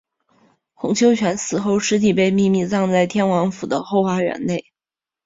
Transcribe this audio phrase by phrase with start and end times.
[0.73, 4.65] 洪秀全死后尸体被秘密葬在天王府的后花园内。